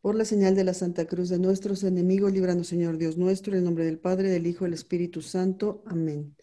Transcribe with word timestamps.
Por 0.00 0.16
la 0.16 0.24
señal 0.24 0.56
de 0.56 0.64
la 0.64 0.74
Santa 0.74 1.06
Cruz 1.06 1.28
de 1.28 1.38
nuestros 1.38 1.84
enemigos, 1.84 2.32
líbranos, 2.32 2.66
Señor 2.66 2.98
Dios 2.98 3.16
nuestro, 3.16 3.52
en 3.52 3.60
el 3.60 3.64
nombre 3.64 3.84
del 3.84 3.98
Padre, 3.98 4.30
del 4.30 4.46
Hijo 4.46 4.64
del 4.64 4.74
Espíritu 4.74 5.22
Santo. 5.22 5.82
Amén. 5.86 6.36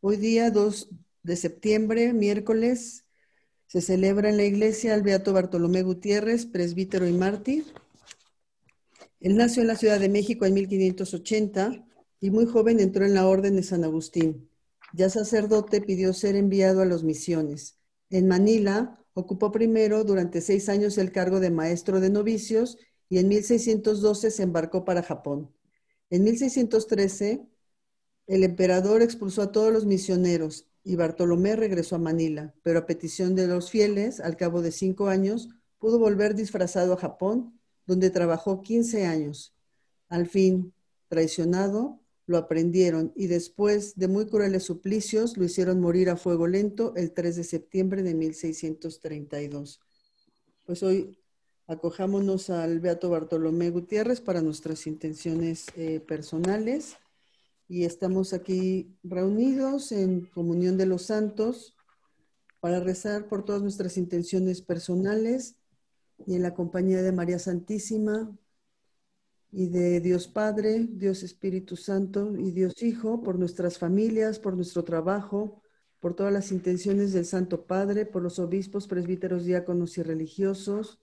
Hoy 0.00 0.18
día 0.18 0.50
2 0.50 0.90
de 1.22 1.36
septiembre, 1.36 2.12
miércoles, 2.12 3.06
se 3.66 3.80
celebra 3.80 4.28
en 4.28 4.36
la 4.36 4.44
iglesia 4.44 4.94
el 4.94 5.02
Beato 5.02 5.32
Bartolomé 5.32 5.82
Gutiérrez, 5.82 6.46
presbítero 6.46 7.08
y 7.08 7.12
mártir. 7.12 7.64
Él 9.20 9.36
nació 9.36 9.62
en 9.62 9.68
la 9.68 9.76
Ciudad 9.76 9.98
de 9.98 10.08
México 10.08 10.44
en 10.44 10.54
1580 10.54 11.84
y 12.20 12.30
muy 12.30 12.46
joven 12.46 12.78
entró 12.78 13.04
en 13.04 13.14
la 13.14 13.26
Orden 13.26 13.56
de 13.56 13.62
San 13.62 13.84
Agustín. 13.84 14.48
Ya 14.92 15.10
sacerdote 15.10 15.80
pidió 15.80 16.12
ser 16.12 16.36
enviado 16.36 16.80
a 16.80 16.86
las 16.86 17.02
misiones. 17.02 17.78
En 18.10 18.28
Manila 18.28 19.04
ocupó 19.16 19.50
primero 19.50 20.04
durante 20.04 20.42
seis 20.42 20.68
años 20.68 20.98
el 20.98 21.10
cargo 21.10 21.40
de 21.40 21.50
maestro 21.50 22.00
de 22.00 22.10
novicios 22.10 22.76
y 23.08 23.16
en 23.16 23.28
1612 23.28 24.30
se 24.30 24.42
embarcó 24.42 24.84
para 24.84 25.02
Japón. 25.02 25.50
En 26.10 26.22
1613 26.22 27.46
el 28.26 28.44
emperador 28.44 29.00
expulsó 29.00 29.40
a 29.40 29.52
todos 29.52 29.72
los 29.72 29.86
misioneros 29.86 30.68
y 30.84 30.96
Bartolomé 30.96 31.56
regresó 31.56 31.96
a 31.96 31.98
Manila, 31.98 32.54
pero 32.62 32.80
a 32.80 32.86
petición 32.86 33.34
de 33.34 33.46
los 33.46 33.70
fieles, 33.70 34.20
al 34.20 34.36
cabo 34.36 34.60
de 34.60 34.70
cinco 34.70 35.06
años, 35.08 35.48
pudo 35.78 35.98
volver 35.98 36.34
disfrazado 36.34 36.92
a 36.92 36.98
Japón, 36.98 37.58
donde 37.86 38.10
trabajó 38.10 38.60
15 38.60 39.06
años. 39.06 39.56
Al 40.10 40.26
fin, 40.26 40.74
traicionado, 41.08 42.00
lo 42.26 42.38
aprendieron 42.38 43.12
y 43.14 43.28
después 43.28 43.96
de 43.96 44.08
muy 44.08 44.26
crueles 44.26 44.64
suplicios 44.64 45.36
lo 45.36 45.44
hicieron 45.44 45.80
morir 45.80 46.10
a 46.10 46.16
fuego 46.16 46.46
lento 46.46 46.92
el 46.96 47.12
3 47.12 47.36
de 47.36 47.44
septiembre 47.44 48.02
de 48.02 48.14
1632. 48.14 49.80
Pues 50.64 50.82
hoy 50.82 51.18
acojámonos 51.68 52.50
al 52.50 52.80
Beato 52.80 53.10
Bartolomé 53.10 53.70
Gutiérrez 53.70 54.20
para 54.20 54.42
nuestras 54.42 54.86
intenciones 54.86 55.66
eh, 55.76 56.00
personales 56.00 56.96
y 57.68 57.84
estamos 57.84 58.32
aquí 58.32 58.96
reunidos 59.02 59.92
en 59.92 60.26
comunión 60.26 60.76
de 60.76 60.86
los 60.86 61.02
santos 61.02 61.76
para 62.60 62.80
rezar 62.80 63.28
por 63.28 63.44
todas 63.44 63.62
nuestras 63.62 63.96
intenciones 63.96 64.62
personales 64.62 65.56
y 66.26 66.34
en 66.34 66.42
la 66.42 66.54
compañía 66.54 67.02
de 67.02 67.12
María 67.12 67.38
Santísima 67.38 68.36
y 69.58 69.70
de 69.70 70.02
Dios 70.02 70.28
Padre, 70.28 70.86
Dios 70.86 71.22
Espíritu 71.22 71.76
Santo 71.76 72.36
y 72.36 72.50
Dios 72.50 72.82
Hijo, 72.82 73.22
por 73.22 73.38
nuestras 73.38 73.78
familias, 73.78 74.38
por 74.38 74.54
nuestro 74.54 74.84
trabajo, 74.84 75.62
por 75.98 76.12
todas 76.14 76.30
las 76.30 76.52
intenciones 76.52 77.14
del 77.14 77.24
Santo 77.24 77.64
Padre, 77.64 78.04
por 78.04 78.20
los 78.20 78.38
obispos, 78.38 78.86
presbíteros, 78.86 79.46
diáconos 79.46 79.96
y 79.96 80.02
religiosos, 80.02 81.00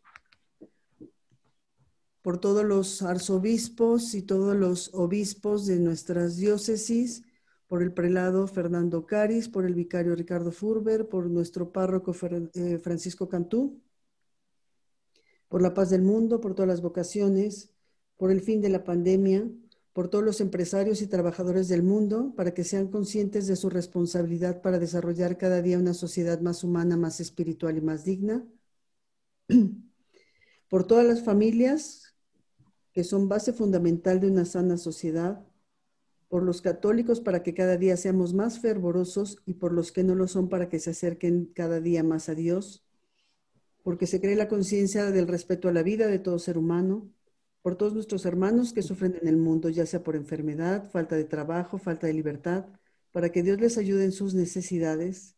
por 2.22 2.38
todos 2.38 2.64
los 2.64 3.02
arzobispos 3.02 4.14
y 4.14 4.22
todos 4.22 4.56
los 4.56 4.94
obispos 4.94 5.66
de 5.66 5.80
nuestras 5.80 6.38
diócesis, 6.38 7.24
por 7.66 7.82
el 7.82 7.92
prelado 7.92 8.46
Fernando 8.46 9.08
Caris, 9.08 9.50
por 9.50 9.66
el 9.66 9.74
vicario 9.74 10.16
Ricardo 10.16 10.52
Furber, 10.52 11.10
por 11.10 11.26
nuestro 11.26 11.72
párroco 11.72 12.16
eh, 12.54 12.78
Francisco 12.78 13.28
Cantú, 13.28 13.82
por 15.48 15.64
la 15.64 15.74
paz 15.74 15.90
del 15.90 16.04
mundo, 16.04 16.40
por 16.40 16.54
todas 16.54 16.70
las 16.70 16.82
vocaciones, 16.84 17.73
por 18.24 18.32
el 18.32 18.40
fin 18.40 18.62
de 18.62 18.70
la 18.70 18.86
pandemia, 18.86 19.50
por 19.92 20.08
todos 20.08 20.24
los 20.24 20.40
empresarios 20.40 21.02
y 21.02 21.08
trabajadores 21.08 21.68
del 21.68 21.84
mundo, 21.84 22.34
para 22.38 22.54
que 22.54 22.64
sean 22.64 22.88
conscientes 22.88 23.48
de 23.48 23.58
su 23.58 23.70
responsabilidad 23.70 24.62
para 24.62 24.80
desarrollar 24.80 25.38
cada 25.38 25.62
día 25.62 25.78
una 25.78 25.94
sociedad 25.94 26.40
más 26.40 26.64
humana, 26.64 26.96
más 26.96 27.20
espiritual 27.20 27.76
y 27.78 27.82
más 27.82 28.06
digna, 28.06 28.48
por 30.70 30.88
todas 30.88 31.06
las 31.06 31.22
familias 31.22 32.16
que 32.94 33.04
son 33.04 33.28
base 33.28 33.52
fundamental 33.52 34.22
de 34.22 34.32
una 34.32 34.46
sana 34.46 34.78
sociedad, 34.78 35.46
por 36.30 36.44
los 36.44 36.62
católicos 36.62 37.20
para 37.20 37.44
que 37.44 37.54
cada 37.54 37.76
día 37.76 37.98
seamos 37.98 38.34
más 38.34 38.60
fervorosos 38.60 39.40
y 39.46 39.56
por 39.56 39.74
los 39.74 39.92
que 39.92 40.06
no 40.06 40.16
lo 40.16 40.30
son 40.30 40.48
para 40.48 40.70
que 40.70 40.80
se 40.80 40.92
acerquen 40.92 41.52
cada 41.54 41.82
día 41.82 42.04
más 42.04 42.30
a 42.30 42.36
Dios, 42.36 42.86
porque 43.84 44.08
se 44.08 44.22
cree 44.22 44.38
la 44.38 44.48
conciencia 44.48 45.12
del 45.12 45.28
respeto 45.28 45.68
a 45.68 45.74
la 45.74 45.84
vida 45.84 46.08
de 46.08 46.20
todo 46.20 46.40
ser 46.40 46.58
humano, 46.58 47.13
por 47.64 47.76
todos 47.78 47.94
nuestros 47.96 48.26
hermanos 48.26 48.74
que 48.74 48.84
sufren 48.84 49.18
en 49.22 49.28
el 49.28 49.38
mundo, 49.38 49.70
ya 49.70 49.88
sea 49.88 50.04
por 50.04 50.16
enfermedad, 50.16 50.92
falta 50.92 51.16
de 51.16 51.24
trabajo, 51.24 51.80
falta 51.80 52.08
de 52.08 52.14
libertad, 52.14 52.68
para 53.12 53.32
que 53.32 53.44
Dios 53.44 53.60
les 53.60 53.78
ayude 53.80 54.04
en 54.06 54.12
sus 54.12 54.36
necesidades, 54.36 55.36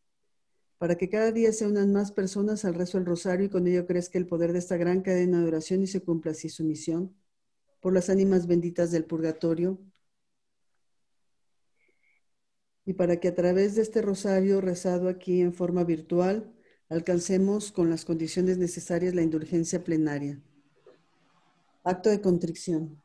para 0.78 0.96
que 0.97 1.09
cada 1.09 1.31
día 1.31 1.53
se 1.53 1.68
unan 1.68 1.94
más 1.94 2.12
personas 2.12 2.66
al 2.66 2.75
rezo 2.75 2.97
del 2.97 3.08
rosario 3.08 3.46
y 3.46 3.50
con 3.50 3.68
ello 3.68 3.85
crezca 3.88 4.18
el 4.19 4.28
poder 4.28 4.53
de 4.53 4.59
esta 4.59 4.78
gran 4.78 5.02
cadena 5.02 5.40
de 5.41 5.47
oración 5.47 5.84
y 5.84 5.88
se 5.88 6.02
cumpla 6.02 6.31
así 6.31 6.50
su 6.50 6.64
misión 6.66 7.16
por 7.80 7.94
las 7.94 8.09
ánimas 8.09 8.47
benditas 8.47 8.91
del 8.91 9.06
purgatorio, 9.06 9.80
y 12.85 12.94
para 12.94 13.19
que 13.19 13.28
a 13.28 13.35
través 13.35 13.75
de 13.75 13.81
este 13.81 14.02
rosario 14.02 14.62
rezado 14.62 15.09
aquí 15.09 15.41
en 15.41 15.53
forma 15.53 15.84
virtual 15.84 16.52
alcancemos 16.90 17.72
con 17.72 17.90
las 17.90 18.06
condiciones 18.06 18.58
necesarias 18.58 19.16
la 19.16 19.24
indulgencia 19.24 19.84
plenaria. 19.84 20.41
Acto 21.85 22.09
de 22.09 22.19
contrición. 22.19 23.01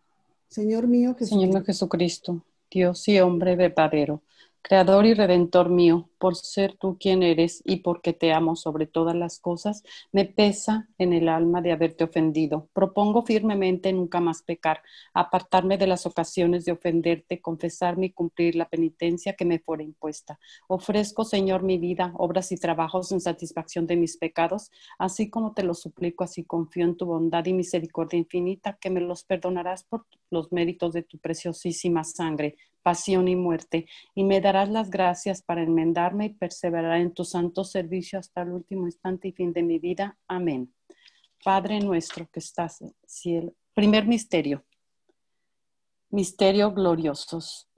Señor 0.48 0.88
mío 0.88 1.14
Jesucristo. 1.14 1.46
Señor 1.46 1.64
Jesucristo, 1.64 2.44
Dios 2.70 3.06
y 3.08 3.20
hombre 3.20 3.54
verdadero 3.54 4.22
Creador 4.62 5.06
y 5.06 5.14
Redentor 5.14 5.70
mío, 5.70 6.09
por 6.20 6.36
ser 6.36 6.76
tú 6.76 6.98
quien 7.00 7.22
eres 7.22 7.62
y 7.64 7.76
porque 7.76 8.12
te 8.12 8.32
amo 8.34 8.54
sobre 8.54 8.86
todas 8.86 9.16
las 9.16 9.40
cosas, 9.40 9.82
me 10.12 10.26
pesa 10.26 10.86
en 10.98 11.14
el 11.14 11.30
alma 11.30 11.62
de 11.62 11.72
haberte 11.72 12.04
ofendido. 12.04 12.68
Propongo 12.74 13.22
firmemente 13.22 13.90
nunca 13.94 14.20
más 14.20 14.42
pecar, 14.42 14.82
apartarme 15.14 15.78
de 15.78 15.86
las 15.86 16.04
ocasiones 16.04 16.66
de 16.66 16.72
ofenderte, 16.72 17.40
confesarme 17.40 18.06
y 18.06 18.12
cumplir 18.12 18.54
la 18.54 18.68
penitencia 18.68 19.32
que 19.32 19.46
me 19.46 19.60
fuera 19.60 19.82
impuesta. 19.82 20.38
Ofrezco, 20.68 21.24
Señor, 21.24 21.62
mi 21.62 21.78
vida, 21.78 22.12
obras 22.18 22.52
y 22.52 22.58
trabajos 22.58 23.12
en 23.12 23.22
satisfacción 23.22 23.86
de 23.86 23.96
mis 23.96 24.18
pecados, 24.18 24.70
así 24.98 25.30
como 25.30 25.54
te 25.54 25.62
lo 25.62 25.72
suplico, 25.72 26.22
así 26.22 26.44
confío 26.44 26.84
en 26.84 26.98
tu 26.98 27.06
bondad 27.06 27.46
y 27.46 27.54
misericordia 27.54 28.18
infinita, 28.18 28.76
que 28.78 28.90
me 28.90 29.00
los 29.00 29.24
perdonarás 29.24 29.84
por 29.84 30.04
los 30.28 30.52
méritos 30.52 30.92
de 30.92 31.02
tu 31.02 31.16
preciosísima 31.16 32.04
sangre 32.04 32.56
pasión 32.82 33.28
y 33.28 33.36
muerte, 33.36 33.86
y 34.14 34.24
me 34.24 34.40
darás 34.40 34.68
las 34.68 34.90
gracias 34.90 35.42
para 35.42 35.62
y 36.26 36.30
perseverar 36.30 36.98
en 36.98 37.12
tu 37.14 37.24
santo 37.24 37.64
servicio 37.64 38.18
hasta 38.18 38.42
el 38.42 38.50
último 38.50 38.86
instante 38.86 39.28
y 39.28 39.32
fin 39.32 39.52
de 39.52 39.62
mi 39.62 39.78
vida. 39.78 40.18
Amén. 40.28 40.74
Padre 41.44 41.80
nuestro 41.80 42.28
que 42.28 42.40
estás 42.40 42.80
en 42.80 42.88
el 42.88 43.08
cielo. 43.08 43.54
Primer 43.74 44.06
misterio. 44.06 44.64
Misterio 46.10 46.72
gloriosos. 46.72 47.68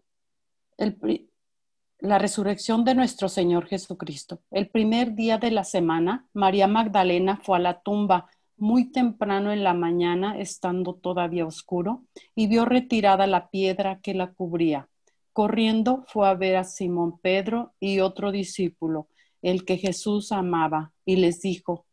la 1.98 2.18
resurrección 2.18 2.84
de 2.84 2.94
nuestro 2.94 3.28
Señor 3.28 3.66
Jesucristo. 3.66 4.40
El 4.50 4.68
primer 4.68 5.14
día 5.14 5.38
de 5.38 5.52
la 5.52 5.62
semana, 5.62 6.26
María 6.32 6.66
Magdalena 6.66 7.40
fue 7.44 7.58
a 7.58 7.60
la 7.60 7.82
tumba 7.82 8.28
muy 8.56 8.90
temprano 8.90 9.52
en 9.52 9.64
la 9.64 9.74
mañana, 9.74 10.38
estando 10.38 10.94
todavía 10.94 11.46
oscuro, 11.46 12.04
y 12.34 12.46
vio 12.46 12.64
retirada 12.64 13.26
la 13.26 13.50
piedra 13.50 14.00
que 14.00 14.14
la 14.14 14.32
cubría. 14.32 14.88
Corriendo 15.32 16.04
fue 16.08 16.28
a 16.28 16.34
ver 16.34 16.56
a 16.56 16.64
Simón 16.64 17.18
Pedro 17.18 17.72
y 17.80 18.00
otro 18.00 18.32
discípulo, 18.32 19.08
el 19.40 19.64
que 19.64 19.78
Jesús 19.78 20.30
amaba, 20.30 20.92
y 21.04 21.16
les 21.16 21.40
dijo, 21.40 21.86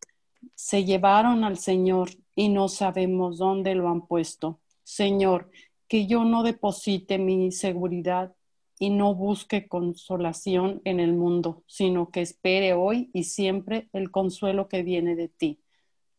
se 0.55 0.83
llevaron 0.83 1.43
al 1.43 1.57
Señor 1.57 2.09
y 2.35 2.49
no 2.49 2.67
sabemos 2.67 3.37
dónde 3.37 3.75
lo 3.75 3.89
han 3.89 4.05
puesto. 4.05 4.59
Señor, 4.83 5.51
que 5.87 6.05
yo 6.05 6.25
no 6.25 6.43
deposite 6.43 7.17
mi 7.17 7.51
seguridad 7.51 8.33
y 8.77 8.89
no 8.89 9.15
busque 9.15 9.67
consolación 9.67 10.81
en 10.85 10.99
el 10.99 11.13
mundo, 11.13 11.63
sino 11.67 12.11
que 12.11 12.21
espere 12.21 12.73
hoy 12.73 13.09
y 13.13 13.23
siempre 13.23 13.89
el 13.93 14.11
consuelo 14.11 14.67
que 14.67 14.83
viene 14.83 15.15
de 15.15 15.27
ti. 15.27 15.59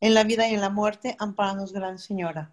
en 0.00 0.14
la 0.14 0.24
vida 0.24 0.48
y 0.48 0.54
en 0.54 0.60
la 0.60 0.70
muerte, 0.70 1.16
amparanos, 1.18 1.72
Gran 1.72 1.98
Señora. 1.98 2.52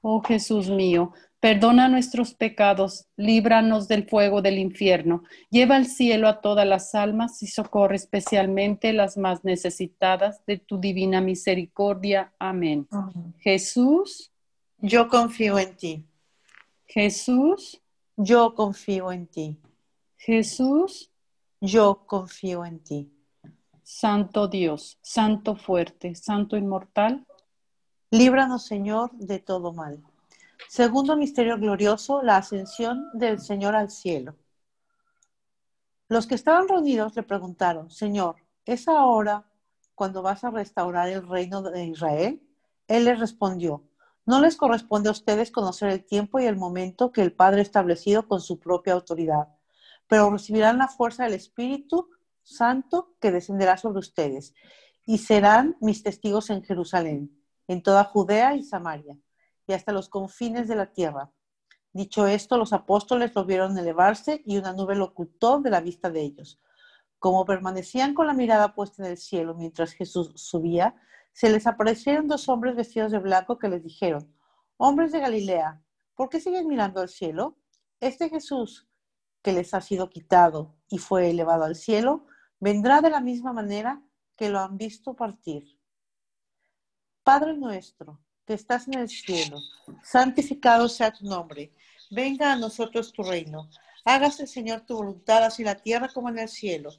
Oh 0.00 0.20
Jesús 0.20 0.68
mío, 0.68 1.12
perdona 1.40 1.88
nuestros 1.88 2.34
pecados, 2.34 3.06
líbranos 3.16 3.88
del 3.88 4.08
fuego 4.08 4.42
del 4.42 4.58
infierno, 4.58 5.22
lleva 5.50 5.76
al 5.76 5.86
cielo 5.86 6.28
a 6.28 6.40
todas 6.40 6.66
las 6.66 6.94
almas 6.94 7.42
y 7.42 7.46
socorre 7.46 7.96
especialmente 7.96 8.92
las 8.92 9.16
más 9.16 9.44
necesitadas 9.44 10.44
de 10.46 10.58
tu 10.58 10.78
divina 10.78 11.20
misericordia. 11.20 12.34
Amén. 12.38 12.86
Jesús, 13.40 14.30
yo 14.78 15.08
confío 15.08 15.58
en 15.58 15.76
ti. 15.76 16.04
Jesús, 16.86 17.80
yo 18.16 18.54
confío 18.54 19.10
en 19.10 19.26
ti. 19.26 19.58
Jesús, 20.16 21.10
yo 21.60 22.04
confío 22.06 22.64
en 22.64 22.78
ti. 22.80 23.13
Santo 23.84 24.48
Dios, 24.48 24.98
Santo 25.02 25.56
fuerte, 25.56 26.14
Santo 26.14 26.56
inmortal. 26.56 27.26
Líbranos, 28.10 28.64
Señor, 28.64 29.12
de 29.12 29.40
todo 29.40 29.74
mal. 29.74 30.02
Segundo 30.68 31.16
misterio 31.16 31.58
glorioso, 31.58 32.22
la 32.22 32.38
ascensión 32.38 33.10
del 33.12 33.40
Señor 33.40 33.76
al 33.76 33.90
cielo. 33.90 34.36
Los 36.08 36.26
que 36.26 36.34
estaban 36.34 36.66
reunidos 36.66 37.14
le 37.14 37.24
preguntaron, 37.24 37.90
Señor, 37.90 38.36
¿es 38.64 38.88
ahora 38.88 39.44
cuando 39.94 40.22
vas 40.22 40.44
a 40.44 40.50
restaurar 40.50 41.10
el 41.10 41.28
reino 41.28 41.60
de 41.60 41.84
Israel? 41.84 42.42
Él 42.88 43.04
les 43.04 43.20
respondió, 43.20 43.84
no 44.24 44.40
les 44.40 44.56
corresponde 44.56 45.10
a 45.10 45.12
ustedes 45.12 45.50
conocer 45.50 45.90
el 45.90 46.04
tiempo 46.06 46.40
y 46.40 46.46
el 46.46 46.56
momento 46.56 47.12
que 47.12 47.20
el 47.20 47.32
Padre 47.34 47.60
ha 47.60 47.62
establecido 47.62 48.26
con 48.26 48.40
su 48.40 48.58
propia 48.58 48.94
autoridad, 48.94 49.48
pero 50.06 50.30
recibirán 50.30 50.78
la 50.78 50.88
fuerza 50.88 51.24
del 51.24 51.34
Espíritu 51.34 52.08
Santo 52.44 53.16
que 53.20 53.32
descenderá 53.32 53.76
sobre 53.76 53.98
ustedes, 53.98 54.54
y 55.06 55.18
serán 55.18 55.76
mis 55.80 56.02
testigos 56.02 56.50
en 56.50 56.62
Jerusalén, 56.62 57.44
en 57.66 57.82
toda 57.82 58.04
Judea 58.04 58.54
y 58.54 58.62
Samaria, 58.62 59.18
y 59.66 59.72
hasta 59.72 59.92
los 59.92 60.08
confines 60.08 60.68
de 60.68 60.76
la 60.76 60.92
tierra. 60.92 61.32
Dicho 61.92 62.26
esto, 62.26 62.56
los 62.56 62.72
apóstoles 62.72 63.34
lo 63.34 63.44
vieron 63.44 63.76
elevarse 63.78 64.42
y 64.44 64.58
una 64.58 64.72
nube 64.72 64.94
lo 64.94 65.06
ocultó 65.06 65.60
de 65.60 65.70
la 65.70 65.80
vista 65.80 66.10
de 66.10 66.22
ellos. 66.22 66.60
Como 67.18 67.44
permanecían 67.44 68.14
con 68.14 68.26
la 68.26 68.34
mirada 68.34 68.74
puesta 68.74 69.04
en 69.04 69.12
el 69.12 69.16
cielo 69.16 69.54
mientras 69.54 69.92
Jesús 69.92 70.32
subía, 70.34 70.94
se 71.32 71.50
les 71.50 71.66
aparecieron 71.66 72.28
dos 72.28 72.48
hombres 72.48 72.76
vestidos 72.76 73.12
de 73.12 73.18
blanco 73.18 73.58
que 73.58 73.68
les 73.68 73.82
dijeron, 73.82 74.32
hombres 74.76 75.12
de 75.12 75.20
Galilea, 75.20 75.82
¿por 76.14 76.28
qué 76.28 76.40
siguen 76.40 76.68
mirando 76.68 77.00
al 77.00 77.08
cielo? 77.08 77.56
Este 78.00 78.28
Jesús 78.28 78.86
que 79.42 79.52
les 79.52 79.74
ha 79.74 79.80
sido 79.80 80.10
quitado 80.10 80.74
y 80.88 80.98
fue 80.98 81.30
elevado 81.30 81.64
al 81.64 81.76
cielo, 81.76 82.26
vendrá 82.64 83.02
de 83.02 83.10
la 83.10 83.20
misma 83.20 83.52
manera 83.52 84.00
que 84.38 84.48
lo 84.48 84.58
han 84.58 84.78
visto 84.78 85.12
partir. 85.14 85.78
Padre 87.22 87.52
nuestro, 87.54 88.22
que 88.46 88.54
estás 88.54 88.88
en 88.88 88.94
el 89.00 89.10
cielo, 89.10 89.58
santificado 90.02 90.88
sea 90.88 91.12
tu 91.12 91.26
nombre. 91.26 91.74
Venga 92.10 92.54
a 92.54 92.56
nosotros 92.56 93.12
tu 93.12 93.22
reino. 93.22 93.68
Hágase, 94.06 94.46
Señor, 94.46 94.80
tu 94.80 94.96
voluntad, 94.96 95.44
así 95.44 95.60
en 95.60 95.66
la 95.66 95.74
tierra 95.74 96.08
como 96.08 96.30
en 96.30 96.38
el 96.38 96.48
cielo. 96.48 96.90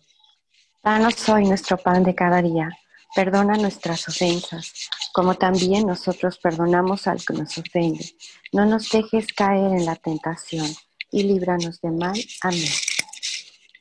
Danos 0.83 1.27
hoy 1.29 1.45
nuestro 1.45 1.77
pan 1.77 2.03
de 2.03 2.13
cada 2.13 2.43
día. 2.43 2.69
Perdona 3.15 3.57
nuestras 3.57 4.07
ofensas, 4.07 4.71
como 5.13 5.33
también 5.33 5.87
nosotros 5.87 6.37
perdonamos 6.37 7.07
al 7.07 7.25
que 7.25 7.33
nos 7.33 7.57
ofende. 7.57 8.05
No 8.51 8.67
nos 8.67 8.91
dejes 8.91 9.33
caer 9.33 9.73
en 9.73 9.85
la 9.85 9.95
tentación 9.95 10.67
y 11.11 11.23
líbranos 11.23 11.81
de 11.81 11.89
mal. 11.89 12.19
Amén. 12.43 12.69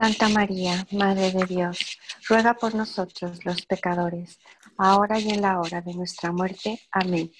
Santa 0.00 0.30
María, 0.30 0.86
Madre 0.92 1.30
de 1.30 1.44
Dios, 1.44 1.98
ruega 2.26 2.54
por 2.54 2.74
nosotros 2.74 3.44
los 3.44 3.66
pecadores, 3.66 4.38
ahora 4.78 5.20
y 5.20 5.28
en 5.28 5.42
la 5.42 5.60
hora 5.60 5.82
de 5.82 5.92
nuestra 5.92 6.32
muerte. 6.32 6.80
Amén. 6.90 7.30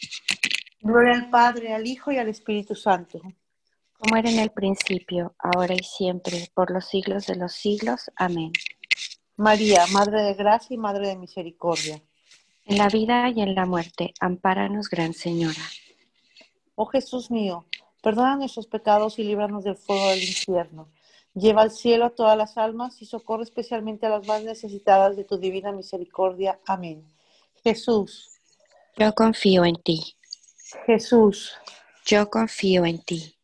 Gloria 0.83 1.15
al 1.15 1.31
Padre, 1.31 1.73
al 1.73 1.87
Hijo 1.87 2.13
y 2.13 2.19
al 2.19 2.29
Espíritu 2.29 2.75
Santo. 2.75 3.19
Como 3.95 4.15
era 4.15 4.29
en 4.29 4.41
el 4.41 4.51
principio, 4.51 5.35
ahora 5.39 5.73
y 5.73 5.83
siempre, 5.83 6.51
por 6.53 6.71
los 6.71 6.85
siglos 6.85 7.27
de 7.27 7.37
los 7.37 7.55
siglos. 7.55 8.11
Amén. 8.15 8.53
María, 9.37 9.87
Madre 9.87 10.23
de 10.23 10.35
Gracia 10.35 10.75
y 10.75 10.79
Madre 10.79 11.09
de 11.09 11.17
Misericordia. 11.17 12.03
En 12.67 12.77
la 12.77 12.91
vida 12.91 13.31
y 13.31 13.41
en 13.41 13.55
la 13.55 13.65
muerte, 13.65 14.13
ampáranos, 14.21 14.91
Gran 14.91 15.15
Señora. 15.15 15.63
Oh 16.75 16.85
Jesús 16.85 17.31
mío, 17.31 17.65
perdona 18.03 18.37
nuestros 18.37 18.67
pecados 18.67 19.19
y 19.19 19.25
líbranos 19.25 19.65
del 19.65 19.79
fuego 19.79 20.11
del 20.11 20.25
infierno. 20.25 20.91
Lleva 21.35 21.63
al 21.63 21.71
cielo 21.71 22.07
a 22.07 22.11
todas 22.11 22.37
las 22.37 22.59
almas 22.59 23.01
y 23.03 23.07
socorre 23.07 23.45
especialmente 23.45 24.07
a 24.07 24.11
las 24.11 24.27
más 24.27 24.43
necesitadas 24.43 25.17
de 25.17 25.25
tu 25.25 25.39
divina 25.39 25.73
misericordia. 25.73 26.61
Amén. 26.67 27.07
Jesús. 27.63 28.31
Yo 28.97 29.15
confío 29.15 29.65
en 29.65 29.77
ti. 29.77 30.17
Jesús. 30.87 31.53
Yo 32.05 32.29
confío 32.29 32.85
en 32.85 33.03
ti. 33.03 33.37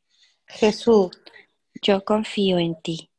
Jesús. 0.46 1.10
Yo 1.82 2.04
confío 2.04 2.58
en 2.58 2.80
ti. 2.82 3.10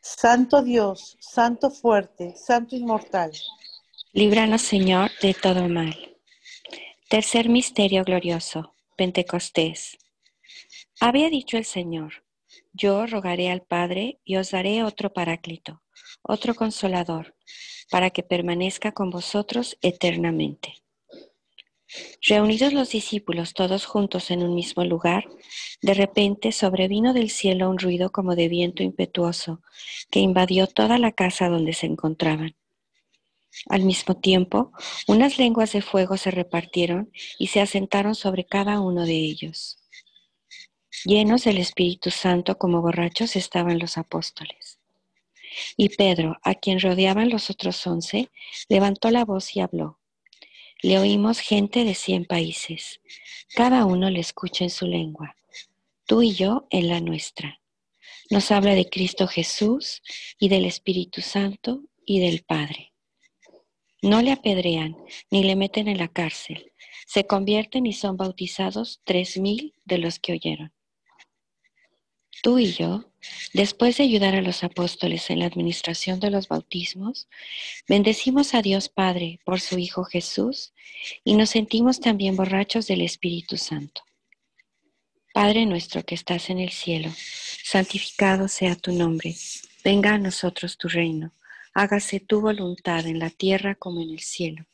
Santo 0.00 0.62
Dios, 0.62 1.16
Santo 1.20 1.70
fuerte, 1.70 2.34
Santo 2.36 2.76
inmortal. 2.76 3.32
Líbranos, 4.12 4.62
Señor, 4.62 5.10
de 5.20 5.34
todo 5.34 5.68
mal. 5.68 5.94
Tercer 7.08 7.48
misterio 7.48 8.04
glorioso 8.04 8.74
Pentecostés. 8.96 9.98
Había 11.00 11.30
dicho 11.30 11.56
el 11.56 11.64
Señor, 11.64 12.24
yo 12.78 13.06
rogaré 13.06 13.50
al 13.50 13.62
Padre 13.62 14.20
y 14.24 14.36
os 14.36 14.52
daré 14.52 14.84
otro 14.84 15.12
paráclito, 15.12 15.82
otro 16.22 16.54
consolador, 16.54 17.34
para 17.90 18.10
que 18.10 18.22
permanezca 18.22 18.92
con 18.92 19.10
vosotros 19.10 19.76
eternamente. 19.82 20.74
Reunidos 22.22 22.72
los 22.72 22.90
discípulos 22.90 23.54
todos 23.54 23.86
juntos 23.86 24.30
en 24.30 24.42
un 24.42 24.54
mismo 24.54 24.84
lugar, 24.84 25.26
de 25.82 25.94
repente 25.94 26.52
sobrevino 26.52 27.14
del 27.14 27.30
cielo 27.30 27.68
un 27.68 27.78
ruido 27.78 28.12
como 28.12 28.36
de 28.36 28.48
viento 28.48 28.82
impetuoso 28.82 29.62
que 30.10 30.20
invadió 30.20 30.66
toda 30.66 30.98
la 30.98 31.12
casa 31.12 31.48
donde 31.48 31.72
se 31.72 31.86
encontraban. 31.86 32.56
Al 33.68 33.82
mismo 33.82 34.14
tiempo, 34.16 34.72
unas 35.08 35.38
lenguas 35.38 35.72
de 35.72 35.82
fuego 35.82 36.16
se 36.16 36.30
repartieron 36.30 37.10
y 37.38 37.48
se 37.48 37.60
asentaron 37.60 38.14
sobre 38.14 38.44
cada 38.44 38.80
uno 38.80 39.04
de 39.04 39.16
ellos. 39.16 39.77
Llenos 41.04 41.44
del 41.44 41.58
Espíritu 41.58 42.10
Santo 42.10 42.58
como 42.58 42.82
borrachos 42.82 43.36
estaban 43.36 43.78
los 43.78 43.98
apóstoles. 43.98 44.78
Y 45.76 45.90
Pedro, 45.90 46.36
a 46.42 46.54
quien 46.54 46.80
rodeaban 46.80 47.30
los 47.30 47.50
otros 47.50 47.86
once, 47.86 48.30
levantó 48.68 49.10
la 49.10 49.24
voz 49.24 49.54
y 49.56 49.60
habló. 49.60 49.98
Le 50.82 50.98
oímos 50.98 51.40
gente 51.40 51.84
de 51.84 51.94
cien 51.94 52.24
países. 52.24 53.00
Cada 53.54 53.84
uno 53.84 54.10
le 54.10 54.20
escucha 54.20 54.64
en 54.64 54.70
su 54.70 54.86
lengua. 54.86 55.36
Tú 56.06 56.22
y 56.22 56.34
yo 56.34 56.66
en 56.70 56.88
la 56.88 57.00
nuestra. 57.00 57.60
Nos 58.30 58.50
habla 58.50 58.74
de 58.74 58.88
Cristo 58.88 59.26
Jesús 59.26 60.02
y 60.38 60.48
del 60.48 60.64
Espíritu 60.64 61.20
Santo 61.20 61.82
y 62.04 62.20
del 62.20 62.42
Padre. 62.42 62.92
No 64.02 64.22
le 64.22 64.32
apedrean 64.32 64.96
ni 65.30 65.42
le 65.42 65.56
meten 65.56 65.88
en 65.88 65.98
la 65.98 66.08
cárcel. 66.08 66.72
Se 67.06 67.26
convierten 67.26 67.86
y 67.86 67.92
son 67.92 68.16
bautizados 68.16 69.00
tres 69.04 69.38
mil 69.38 69.74
de 69.84 69.98
los 69.98 70.18
que 70.18 70.32
oyeron. 70.32 70.72
Tú 72.42 72.58
y 72.58 72.72
yo, 72.72 73.10
después 73.52 73.96
de 73.96 74.04
ayudar 74.04 74.34
a 74.34 74.42
los 74.42 74.62
apóstoles 74.64 75.30
en 75.30 75.40
la 75.40 75.46
administración 75.46 76.20
de 76.20 76.30
los 76.30 76.48
bautismos, 76.48 77.28
bendecimos 77.88 78.54
a 78.54 78.62
Dios 78.62 78.88
Padre 78.88 79.40
por 79.44 79.60
su 79.60 79.78
Hijo 79.78 80.04
Jesús 80.04 80.72
y 81.24 81.34
nos 81.34 81.50
sentimos 81.50 82.00
también 82.00 82.36
borrachos 82.36 82.86
del 82.86 83.00
Espíritu 83.02 83.56
Santo. 83.56 84.02
Padre 85.34 85.66
nuestro 85.66 86.04
que 86.04 86.14
estás 86.14 86.50
en 86.50 86.58
el 86.58 86.70
cielo, 86.70 87.10
santificado 87.64 88.48
sea 88.48 88.74
tu 88.74 88.92
nombre, 88.92 89.36
venga 89.84 90.14
a 90.14 90.18
nosotros 90.18 90.76
tu 90.76 90.88
reino 90.88 91.32
hágase 91.78 92.18
tu 92.18 92.40
voluntad 92.40 93.06
en 93.06 93.20
la 93.20 93.30
tierra 93.30 93.76
como 93.76 94.02
en 94.02 94.10
el 94.10 94.18
cielo. 94.18 94.66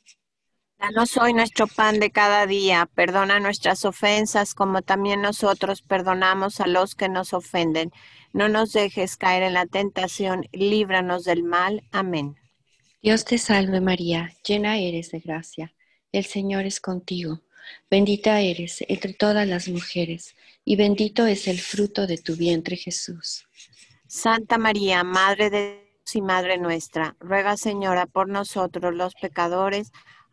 Danos 0.85 1.17
hoy 1.17 1.33
nuestro 1.33 1.67
pan 1.67 1.99
de 1.99 2.11
cada 2.11 2.47
día, 2.47 2.91
perdona 2.95 3.41
nuestras 3.41 3.87
ofensas 3.87 4.55
como 4.55 4.83
también 4.83 5.23
nosotros 5.23 5.81
perdonamos 5.81 6.61
a 6.61 6.67
los 6.67 6.95
que 6.95 7.09
nos 7.09 7.33
ofenden. 7.33 7.91
No 8.35 8.51
nos 8.51 8.75
dejes 8.75 9.17
caer 9.17 9.45
en 9.45 9.55
la 9.55 9.65
tentación, 9.65 10.47
líbranos 10.53 11.25
del 11.25 11.43
mal. 11.43 11.85
Amén. 11.91 12.37
Dios 13.01 13.25
te 13.25 13.39
salve 13.39 13.81
María, 13.81 14.31
llena 14.47 14.77
eres 14.77 15.11
de 15.11 15.21
gracia, 15.21 15.75
el 16.13 16.27
Señor 16.27 16.67
es 16.67 16.81
contigo, 16.81 17.41
bendita 17.91 18.43
eres 18.43 18.85
entre 18.87 19.15
todas 19.15 19.49
las 19.49 19.69
mujeres, 19.69 20.37
y 20.67 20.77
bendito 20.77 21.25
es 21.25 21.49
el 21.49 21.61
fruto 21.61 22.07
de 22.07 22.19
tu 22.19 22.37
vientre 22.37 22.77
Jesús. 22.77 23.49
Santa 24.07 24.59
María, 24.59 25.03
Madre 25.03 25.49
de 25.49 25.61
Dios 26.05 26.15
y 26.15 26.21
Madre 26.21 26.59
nuestra, 26.59 27.17
ruega 27.21 27.57
Señora 27.57 28.05
por 28.05 28.29
nosotros 28.29 28.95
los 28.95 29.15
pecadores, 29.15 29.91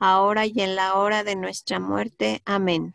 y 0.00 0.60
en 0.62 0.76
la 0.76 0.94
hora 0.94 1.24
de 1.24 1.36
nuestra 1.36 1.78
muerte. 1.78 2.40
Amén. 2.46 2.94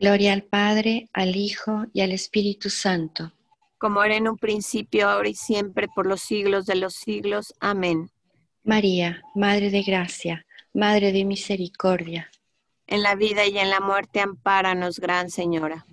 Gloria 0.00 0.32
al 0.32 0.42
Padre, 0.42 1.08
al 1.12 1.36
Hijo 1.36 1.86
y 1.92 2.00
al 2.00 2.10
Espíritu 2.10 2.70
Santo. 2.70 3.32
Como 3.78 4.02
era 4.02 4.16
en 4.16 4.28
un 4.28 4.36
principio, 4.36 5.08
ahora 5.08 5.28
y 5.28 5.34
siempre, 5.34 5.86
por 5.94 6.06
los 6.06 6.22
siglos 6.22 6.66
de 6.66 6.74
los 6.74 6.94
siglos. 6.94 7.54
Amén. 7.60 8.10
María, 8.64 9.22
Madre 9.34 9.70
de 9.70 9.82
Gracia, 9.82 10.44
Madre 10.72 11.12
de 11.12 11.24
Misericordia. 11.24 12.30
En 12.86 13.02
la 13.02 13.14
vida 13.14 13.46
y 13.46 13.56
en 13.58 13.70
la 13.70 13.80
muerte, 13.80 14.20
ampáranos, 14.20 14.98
Gran 14.98 15.30
Señora. 15.30 15.86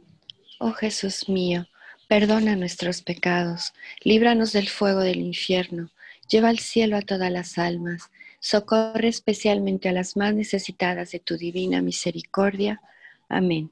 Oh 0.59 0.71
Jesús 0.73 1.29
mío, 1.29 1.67
perdona 2.07 2.55
nuestros 2.55 3.01
pecados, 3.03 3.73
líbranos 4.03 4.53
del 4.53 4.69
fuego 4.69 5.01
del 5.01 5.19
infierno, 5.19 5.91
lleva 6.29 6.49
al 6.49 6.59
cielo 6.59 6.97
a 6.97 7.01
todas 7.01 7.31
las 7.31 7.57
almas 7.57 8.09
Socorre 8.43 9.07
especialmente 9.07 9.87
a 9.87 9.91
las 9.91 10.17
más 10.17 10.33
necesitadas 10.33 11.11
de 11.11 11.19
tu 11.19 11.37
divina 11.37 11.81
misericordia. 11.83 12.81
Amén. 13.29 13.71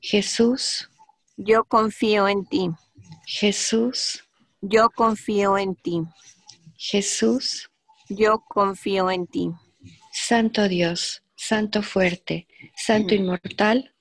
Jesús. 0.00 0.90
Yo 1.38 1.64
confío 1.64 2.28
en 2.28 2.44
ti. 2.44 2.70
Jesús. 3.26 4.22
Yo 4.60 4.90
confío 4.90 5.56
en 5.56 5.74
ti. 5.74 6.02
Jesús. 6.76 7.70
Yo 8.10 8.44
confío 8.46 9.10
en 9.10 9.26
ti. 9.26 9.50
Santo 10.12 10.68
Dios, 10.68 11.22
Santo 11.34 11.82
fuerte, 11.82 12.46
Santo 12.76 13.14
inmortal. 13.14 13.94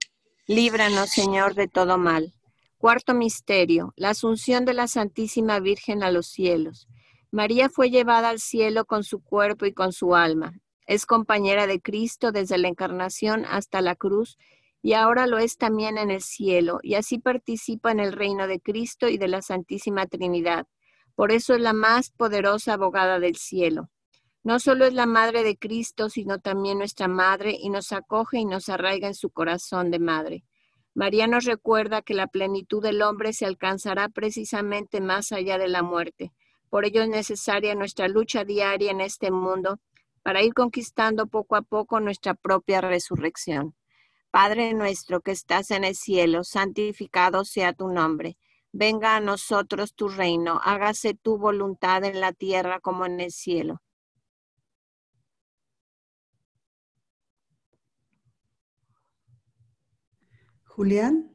Líbranos, 0.46 1.10
Señor, 1.10 1.56
de 1.56 1.68
todo 1.70 1.98
mal. 1.98 2.34
Cuarto 2.78 3.14
misterio, 3.14 3.94
la 3.96 4.10
asunción 4.10 4.66
de 4.66 4.74
la 4.74 4.88
Santísima 4.88 5.60
Virgen 5.60 6.04
a 6.04 6.12
los 6.12 6.28
cielos. 6.28 6.88
María 7.36 7.68
fue 7.68 7.90
llevada 7.90 8.30
al 8.30 8.40
cielo 8.40 8.86
con 8.86 9.04
su 9.04 9.22
cuerpo 9.22 9.66
y 9.66 9.74
con 9.74 9.92
su 9.92 10.16
alma. 10.16 10.54
Es 10.88 11.06
compañera 11.06 11.68
de 11.68 11.82
Cristo 11.82 12.32
desde 12.32 12.58
la 12.58 12.70
encarnación 12.70 13.44
hasta 13.44 13.82
la 13.82 13.98
cruz 13.98 14.38
y 14.82 14.94
ahora 14.94 15.28
lo 15.28 15.38
es 15.38 15.58
también 15.58 15.98
en 15.98 16.12
el 16.12 16.22
cielo 16.22 16.80
y 16.82 16.96
así 16.96 17.20
participa 17.20 17.92
en 17.92 18.00
el 18.00 18.14
reino 18.14 18.48
de 18.48 18.62
Cristo 18.62 19.10
y 19.10 19.18
de 19.18 19.28
la 19.28 19.42
Santísima 19.42 20.06
Trinidad. 20.06 20.66
Por 21.14 21.34
eso 21.34 21.54
es 21.54 21.60
la 21.60 21.74
más 21.74 22.10
poderosa 22.10 22.76
abogada 22.76 23.20
del 23.20 23.36
cielo. 23.36 23.90
No 24.42 24.62
solo 24.62 24.86
es 24.86 24.94
la 24.94 25.06
madre 25.06 25.44
de 25.44 25.58
Cristo, 25.58 26.10
sino 26.10 26.40
también 26.40 26.78
nuestra 26.78 27.10
madre 27.10 27.58
y 27.60 27.70
nos 27.70 27.92
acoge 27.92 28.40
y 28.40 28.46
nos 28.46 28.70
arraiga 28.70 29.10
en 29.10 29.14
su 29.14 29.30
corazón 29.30 29.92
de 29.92 30.00
madre. 30.00 30.46
María 30.94 31.28
nos 31.28 31.44
recuerda 31.44 32.02
que 32.02 32.14
la 32.14 32.28
plenitud 32.28 32.82
del 32.82 33.02
hombre 33.02 33.34
se 33.34 33.46
alcanzará 33.46 34.08
precisamente 34.08 35.02
más 35.02 35.34
allá 35.34 35.58
de 35.58 35.68
la 35.68 35.84
muerte 35.84 36.32
por 36.70 36.86
ello 36.86 37.02
es 37.02 37.10
necesaria 37.10 37.76
nuestra 37.76 38.08
lucha 38.08 38.44
diaria 38.44 38.92
en 38.92 39.02
este 39.02 39.32
mundo 39.32 39.80
para 40.24 40.42
ir 40.42 40.54
conquistando 40.54 41.28
poco 41.28 41.56
a 41.56 41.62
poco 41.62 42.00
nuestra 42.00 42.34
propia 42.34 42.82
resurrección. 42.82 43.76
Padre 44.32 44.74
nuestro 44.74 45.22
que 45.22 45.32
estás 45.32 45.72
en 45.72 45.84
el 45.84 45.96
cielo, 45.96 46.44
santificado 46.44 47.46
sea 47.46 47.74
tu 47.74 47.88
nombre. 47.88 48.38
Venga 48.74 49.16
a 49.16 49.22
nosotros 49.22 49.94
tu 49.94 50.10
reino, 50.10 50.60
hágase 50.64 51.14
tu 51.14 51.38
voluntad 51.38 52.04
en 52.04 52.20
la 52.20 52.34
tierra 52.34 52.80
como 52.80 53.06
en 53.06 53.22
el 53.22 53.32
cielo. 53.32 53.82
Julián. 60.66 61.35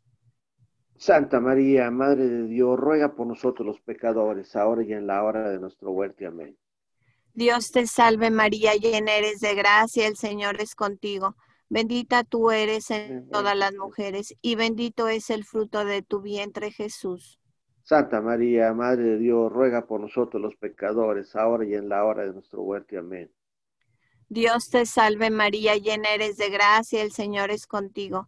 Santa 1.01 1.39
María, 1.39 1.89
Madre 1.89 2.27
de 2.27 2.43
Dios, 2.43 2.79
ruega 2.79 3.15
por 3.15 3.25
nosotros 3.25 3.65
los 3.65 3.81
pecadores, 3.81 4.55
ahora 4.55 4.83
y 4.83 4.93
en 4.93 5.07
la 5.07 5.23
hora 5.23 5.49
de 5.49 5.59
nuestra 5.59 5.89
muerte. 5.89 6.27
Amén. 6.27 6.55
Dios 7.33 7.71
te 7.71 7.87
salve 7.87 8.29
María, 8.29 8.75
llena 8.75 9.15
eres 9.15 9.39
de 9.39 9.55
gracia, 9.55 10.05
el 10.05 10.15
Señor 10.15 10.61
es 10.61 10.75
contigo. 10.75 11.35
Bendita 11.69 12.23
tú 12.23 12.51
eres 12.51 12.91
en 12.91 13.27
todas 13.31 13.57
las 13.57 13.73
mujeres 13.73 14.35
y 14.43 14.53
bendito 14.53 15.07
es 15.07 15.31
el 15.31 15.43
fruto 15.43 15.85
de 15.85 16.03
tu 16.03 16.21
vientre 16.21 16.69
Jesús. 16.69 17.39
Santa 17.81 18.21
María, 18.21 18.71
Madre 18.75 19.01
de 19.01 19.17
Dios, 19.17 19.51
ruega 19.51 19.87
por 19.87 20.01
nosotros 20.01 20.39
los 20.39 20.55
pecadores, 20.55 21.35
ahora 21.35 21.65
y 21.65 21.73
en 21.73 21.89
la 21.89 22.05
hora 22.05 22.25
de 22.25 22.33
nuestra 22.33 22.59
muerte. 22.59 22.99
Amén. 22.99 23.31
Dios 24.29 24.69
te 24.69 24.85
salve 24.85 25.31
María, 25.31 25.75
llena 25.77 26.13
eres 26.13 26.37
de 26.37 26.51
gracia, 26.51 27.01
el 27.01 27.11
Señor 27.11 27.49
es 27.49 27.65
contigo. 27.65 28.27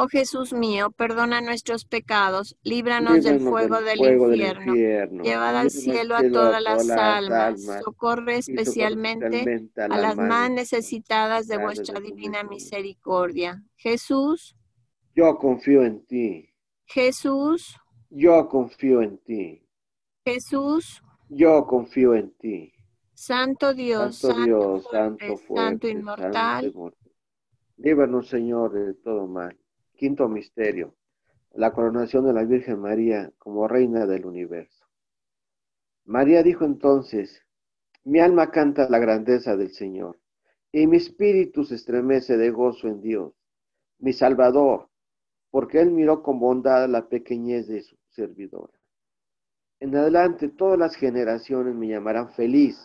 Oh 0.00 0.06
Jesús 0.06 0.52
mío, 0.52 0.92
perdona 0.92 1.40
nuestros 1.40 1.84
pecados, 1.84 2.56
líbranos 2.62 3.24
del 3.24 3.40
fuego 3.40 3.80
del 3.80 3.98
fuego 3.98 4.32
infierno. 4.32 4.72
infierno. 4.72 5.24
Llevad 5.24 5.56
al 5.56 5.70
Lleva 5.70 5.82
cielo 5.82 6.14
a 6.14 6.22
todas 6.22 6.62
las 6.62 6.88
almas, 6.88 7.60
socorre 7.82 8.36
especialmente 8.36 9.68
a 9.76 9.98
las 9.98 10.16
más 10.16 10.52
necesitadas 10.52 11.48
de 11.48 11.58
vuestra 11.58 11.98
divina 11.98 12.44
misericordia. 12.44 13.64
Jesús, 13.74 14.56
Yo 15.16 15.36
confío 15.36 15.82
en 15.82 16.06
ti. 16.06 16.54
Jesús, 16.84 17.76
Yo 18.08 18.48
confío 18.48 19.02
en 19.02 19.18
ti. 19.18 19.66
Jesús, 20.24 21.02
Yo 21.28 21.66
confío 21.66 22.14
en 22.14 22.30
ti. 22.38 22.72
Santo 23.14 23.74
Dios, 23.74 24.18
Santo 24.18 24.36
Santo, 24.36 24.44
Dios, 24.44 24.82
fuerte, 24.84 24.96
Santo 24.96 25.26
Santo 25.26 25.44
fuerte, 25.44 25.90
inmortal, 25.90 26.32
Santo 26.32 26.66
inmortal. 26.68 26.98
Líbranos, 27.78 28.28
Señor, 28.28 28.72
de 28.72 28.94
todo 28.94 29.26
mal. 29.26 29.57
Quinto 29.98 30.28
misterio. 30.28 30.94
La 31.54 31.72
coronación 31.72 32.24
de 32.24 32.32
la 32.32 32.44
Virgen 32.44 32.78
María 32.78 33.32
como 33.36 33.66
Reina 33.66 34.06
del 34.06 34.26
Universo. 34.26 34.86
María 36.04 36.44
dijo 36.44 36.64
entonces, 36.64 37.42
mi 38.04 38.20
alma 38.20 38.52
canta 38.52 38.88
la 38.88 39.00
grandeza 39.00 39.56
del 39.56 39.72
Señor, 39.72 40.20
y 40.70 40.86
mi 40.86 40.98
espíritu 40.98 41.64
se 41.64 41.74
estremece 41.74 42.36
de 42.36 42.50
gozo 42.50 42.86
en 42.86 43.00
Dios, 43.00 43.32
mi 43.98 44.12
Salvador, 44.12 44.88
porque 45.50 45.80
Él 45.80 45.90
miró 45.90 46.22
con 46.22 46.38
bondad 46.38 46.88
la 46.88 47.08
pequeñez 47.08 47.66
de 47.66 47.82
su 47.82 47.96
servidora. 48.10 48.78
En 49.80 49.96
adelante 49.96 50.48
todas 50.48 50.78
las 50.78 50.94
generaciones 50.94 51.74
me 51.74 51.88
llamarán 51.88 52.30
feliz, 52.34 52.78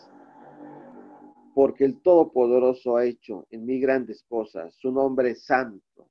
porque 1.54 1.84
el 1.84 2.02
Todopoderoso 2.02 2.96
ha 2.96 3.04
hecho 3.04 3.46
en 3.50 3.64
mí 3.66 3.78
grandes 3.78 4.24
cosas, 4.24 4.74
su 4.74 4.90
nombre 4.90 5.30
es 5.30 5.44
santo. 5.44 6.10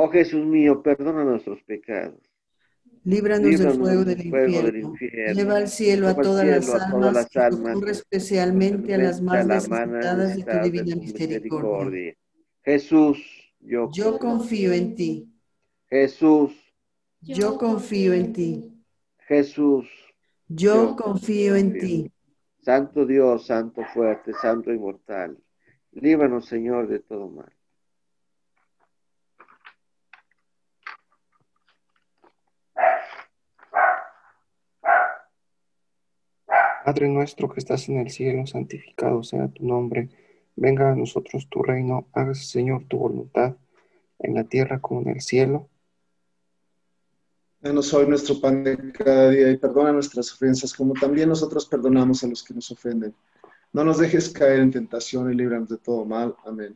Oh 0.00 0.08
Jesús 0.10 0.46
mío, 0.46 0.80
perdona 0.80 1.24
nuestros 1.24 1.60
pecados. 1.64 2.20
Líbranos, 3.02 3.58
del 3.58 3.72
fuego, 3.72 4.04
del, 4.04 4.76
infierno. 4.76 5.34
Lleva 5.34 5.56
al 5.56 5.66
cielo 5.66 6.06
a 6.06 6.14
todas, 6.14 6.46
las, 6.46 7.36
almas, 7.36 7.76
especialmente 7.88 8.94
a 8.94 8.98
las 8.98 9.20
más 9.20 9.44
necesitadas 9.44 10.36
de 10.36 10.44
tu 10.44 10.58
divina 10.62 10.94
misericordia. 10.94 12.14
Jesús, 12.62 13.18
yo, 13.58 13.90
yo 13.92 14.20
confío 14.20 14.72
en 14.72 14.94
ti. 14.94 15.32
Jesús, 15.88 16.52
yo 17.20 17.58
confío 17.58 18.14
en 18.14 18.32
ti. 18.32 18.72
Jesús, 19.26 19.88
yo 20.46 20.94
confío 20.94 21.56
en 21.56 21.76
ti. 21.76 22.12
Santo 22.60 23.04
Dios, 23.04 23.46
Santo 23.46 23.82
fuerte, 23.92 24.32
Santo 24.32 24.72
inmortal, 24.72 25.36
líbranos, 25.90 26.46
Señor, 26.46 26.86
de 26.86 27.00
todo 27.00 27.28
mal. 27.28 27.52
Padre 36.88 37.06
nuestro 37.06 37.50
que 37.50 37.60
estás 37.60 37.86
en 37.90 37.98
el 37.98 38.08
cielo, 38.08 38.46
santificado 38.46 39.22
sea 39.22 39.48
tu 39.48 39.62
nombre. 39.62 40.08
Venga 40.56 40.90
a 40.90 40.96
nosotros 40.96 41.46
tu 41.50 41.62
reino. 41.62 42.08
Hágase, 42.14 42.44
Señor, 42.44 42.84
tu 42.88 42.96
voluntad 42.96 43.56
en 44.18 44.34
la 44.34 44.44
tierra 44.44 44.80
como 44.80 45.02
en 45.02 45.08
el 45.10 45.20
cielo. 45.20 45.68
Danos 47.60 47.92
hoy 47.92 48.06
nuestro 48.08 48.40
pan 48.40 48.64
de 48.64 48.90
cada 48.92 49.28
día 49.28 49.50
y 49.50 49.58
perdona 49.58 49.92
nuestras 49.92 50.32
ofensas 50.32 50.72
como 50.72 50.94
también 50.94 51.28
nosotros 51.28 51.66
perdonamos 51.66 52.24
a 52.24 52.26
los 52.26 52.42
que 52.42 52.54
nos 52.54 52.70
ofenden. 52.70 53.14
No 53.70 53.84
nos 53.84 53.98
dejes 53.98 54.30
caer 54.30 54.60
en 54.60 54.70
tentación 54.70 55.30
y 55.30 55.36
líbranos 55.36 55.68
de 55.68 55.76
todo 55.76 56.06
mal. 56.06 56.36
Amén. 56.46 56.74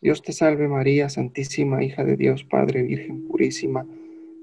Dios 0.00 0.22
te 0.22 0.32
salve 0.32 0.68
María, 0.68 1.08
Santísima 1.08 1.82
Hija 1.82 2.04
de 2.04 2.16
Dios, 2.16 2.44
Padre, 2.44 2.82
Virgen 2.84 3.26
purísima. 3.26 3.84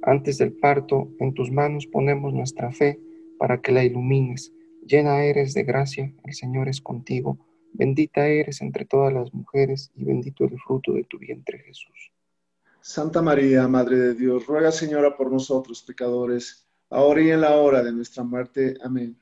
Antes 0.02 0.38
del 0.38 0.52
parto, 0.52 1.08
en 1.22 1.34
tus 1.34 1.52
manos 1.52 1.88
ponemos 1.88 2.34
nuestra 2.34 2.74
fe 2.74 3.00
para 3.38 3.62
que 3.62 3.72
la 3.72 3.84
ilumines. 3.84 4.54
Llena 4.86 5.24
eres 5.24 5.54
de 5.54 5.64
gracia, 5.64 6.14
el 6.24 6.34
Señor 6.34 6.70
es 6.70 6.82
contigo. 6.82 7.40
Bendita 7.74 8.28
eres 8.28 8.62
entre 8.62 8.86
todas 8.86 9.14
las 9.14 9.34
mujeres 9.34 9.92
y 9.96 10.06
bendito 10.06 10.46
el 10.46 10.60
fruto 10.60 10.94
de 10.94 11.04
tu 11.04 11.18
vientre 11.18 11.60
Jesús. 11.60 12.12
Santa 12.82 13.22
María, 13.22 13.68
Madre 13.68 13.98
de 13.98 14.14
Dios, 14.14 14.46
ruega 14.46 14.72
Señora 14.72 15.18
por 15.18 15.32
nosotros 15.32 15.82
pecadores, 15.82 16.68
ahora 16.90 17.22
y 17.22 17.32
en 17.32 17.42
la 17.42 17.56
hora 17.56 17.84
de 17.84 17.92
nuestra 17.92 18.24
muerte. 18.24 18.78
Amén. 18.84 19.18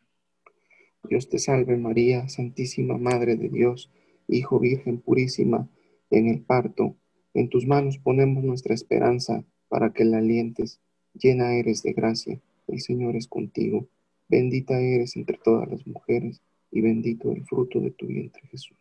Dios 1.09 1.29
te 1.29 1.39
salve 1.39 1.77
María, 1.77 2.27
Santísima 2.29 2.97
Madre 2.97 3.35
de 3.35 3.49
Dios, 3.49 3.89
Hijo 4.27 4.59
Virgen 4.59 4.99
purísima, 4.99 5.67
en 6.09 6.27
el 6.27 6.41
parto, 6.41 6.95
en 7.33 7.49
tus 7.49 7.65
manos 7.65 7.97
ponemos 7.97 8.43
nuestra 8.43 8.73
esperanza 8.73 9.43
para 9.67 9.91
que 9.91 10.05
la 10.05 10.19
alientes. 10.19 10.79
Llena 11.13 11.55
eres 11.55 11.83
de 11.83 11.93
gracia, 11.93 12.39
el 12.67 12.81
Señor 12.81 13.15
es 13.15 13.27
contigo. 13.27 13.87
Bendita 14.33 14.79
eres 14.79 15.15
entre 15.15 15.37
todas 15.37 15.69
las 15.69 15.85
mujeres 15.85 16.41
y 16.71 16.81
bendito 16.81 17.31
el 17.31 17.45
fruto 17.45 17.79
de 17.79 17.91
tu 17.91 18.07
vientre 18.07 18.41
Jesús. 18.47 18.79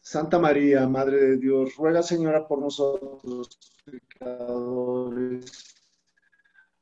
Santa 0.00 0.40
María, 0.40 0.88
Madre 0.88 1.18
de 1.18 1.36
Dios, 1.36 1.76
ruega 1.76 2.02
Señora 2.02 2.48
por 2.48 2.58
nosotros 2.58 3.48
pecadores, 3.84 5.76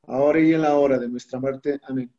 ahora 0.07 0.39
y 0.39 0.51
en 0.55 0.63
la 0.63 0.79
hora 0.79 0.97
de 0.97 1.09
nuestra 1.09 1.39
muerte. 1.39 1.79
Amén. 1.83 2.11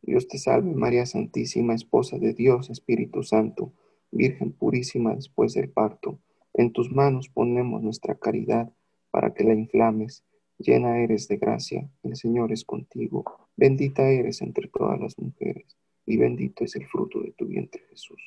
Dios 0.00 0.26
te 0.26 0.38
salve 0.38 0.72
María 0.72 1.04
Santísima, 1.04 1.74
Esposa 1.74 2.16
de 2.16 2.32
Dios, 2.32 2.70
Espíritu 2.70 3.22
Santo, 3.22 3.74
Virgen 4.10 4.52
purísima 4.52 5.14
después 5.14 5.52
del 5.52 5.68
parto. 5.68 6.18
En 6.54 6.72
tus 6.72 6.90
manos 6.90 7.28
ponemos 7.28 7.82
nuestra 7.82 8.14
caridad 8.14 8.72
para 9.10 9.34
que 9.34 9.44
la 9.44 9.52
inflames 9.52 10.24
llena 10.62 10.98
eres 11.02 11.28
de 11.28 11.36
gracia, 11.36 11.88
el 12.02 12.16
Señor 12.16 12.52
es 12.52 12.64
contigo, 12.64 13.24
bendita 13.56 14.08
eres 14.08 14.40
entre 14.40 14.68
todas 14.68 14.98
las 14.98 15.18
mujeres, 15.18 15.76
y 16.06 16.16
bendito 16.16 16.64
es 16.64 16.74
el 16.76 16.86
fruto 16.86 17.20
de 17.20 17.32
tu 17.32 17.46
vientre 17.46 17.82
Jesús. 17.90 18.20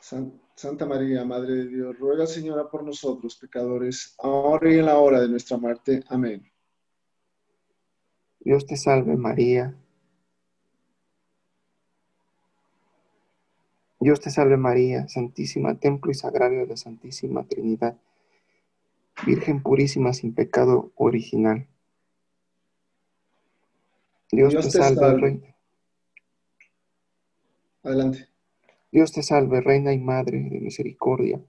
San- 0.00 0.40
Santa 0.54 0.86
María, 0.86 1.24
Madre 1.24 1.54
de 1.54 1.68
Dios, 1.68 1.98
ruega, 1.98 2.26
Señora, 2.26 2.68
por 2.70 2.82
nosotros, 2.82 3.36
pecadores, 3.36 4.14
ahora 4.18 4.72
y 4.72 4.78
en 4.78 4.86
la 4.86 4.98
hora 4.98 5.20
de 5.20 5.28
nuestra 5.28 5.56
muerte. 5.56 6.02
Amén. 6.08 6.50
Dios 8.40 8.66
te 8.66 8.76
salve 8.76 9.16
María. 9.16 9.76
Dios 14.00 14.20
te 14.20 14.30
salve 14.30 14.56
María, 14.56 15.08
Santísima 15.08 15.74
Templo 15.78 16.10
y 16.10 16.14
Sagrario 16.14 16.60
de 16.60 16.68
la 16.68 16.76
Santísima 16.76 17.44
Trinidad, 17.46 17.96
Virgen 19.26 19.62
purísima 19.62 20.12
sin 20.12 20.34
pecado 20.34 20.92
original. 20.94 21.66
Dios, 24.30 24.52
Dios 24.52 24.64
te 24.66 24.70
salve. 24.70 25.16
Reina. 25.16 25.56
Adelante. 27.82 28.28
Dios 28.90 29.12
te 29.12 29.22
salve, 29.22 29.60
Reina 29.60 29.92
y 29.92 29.98
Madre 29.98 30.40
de 30.50 30.60
misericordia, 30.60 31.40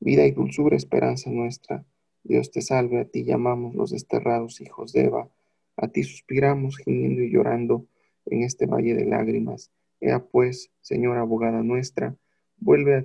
vida 0.00 0.26
y 0.26 0.32
dulzura, 0.32 0.76
esperanza 0.76 1.30
nuestra. 1.30 1.84
Dios 2.24 2.50
te 2.50 2.62
salve, 2.62 3.00
a 3.00 3.04
ti 3.04 3.24
llamamos 3.24 3.74
los 3.74 3.90
desterrados 3.90 4.60
hijos 4.60 4.92
de 4.92 5.04
Eva, 5.04 5.28
a 5.76 5.88
ti 5.88 6.02
suspiramos 6.02 6.78
gimiendo 6.78 7.22
y 7.22 7.30
llorando 7.30 7.86
en 8.26 8.42
este 8.42 8.66
valle 8.66 8.94
de 8.94 9.06
lágrimas. 9.06 9.70
Ea 10.00 10.18
pues, 10.20 10.70
Señora 10.80 11.20
abogada 11.20 11.62
nuestra, 11.62 12.16
vuelve 12.58 12.96
a, 12.96 13.04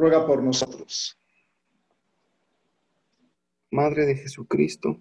Ruega 0.00 0.26
por 0.26 0.42
nosotros. 0.42 1.14
Madre 3.70 4.06
de 4.06 4.16
Jesucristo, 4.16 4.98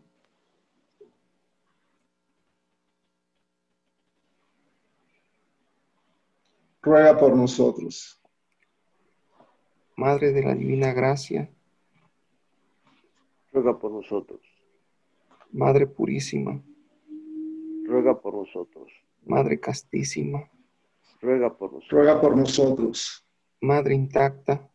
Ruega 6.81 7.17
por 7.17 7.33
nosotros. 7.33 8.21
Madre 9.95 10.33
de 10.33 10.43
la 10.43 10.53
Divina 10.53 10.91
Gracia, 10.91 11.49
ruega 13.53 13.79
por 13.79 13.91
nosotros, 13.91 14.41
Madre 15.53 15.87
Purísima, 15.87 16.61
ruega 17.85 18.19
por 18.19 18.33
nosotros, 18.33 18.91
Madre 19.25 19.61
Castísima, 19.61 20.51
ruega 21.21 21.57
por 21.57 21.71
nosotros, 21.71 21.89
Ruega 21.89 22.19
por 22.19 22.35
nosotros. 22.35 23.25
Madre 23.61 23.93
Intacta, 23.93 24.68